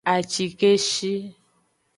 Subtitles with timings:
[0.13, 1.11] Acikeshi.